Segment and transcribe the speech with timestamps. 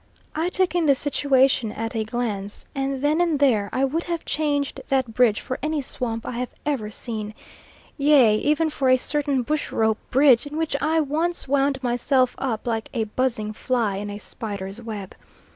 [0.33, 4.25] I took in the situation at a glance, and then and there I would have
[4.25, 7.35] changed that bridge for any swamp I have ever seen,
[7.99, 12.65] yea, even for a certain bush rope bridge in which I once wound myself up
[12.65, 15.13] like a buzzing fly in a spider's web.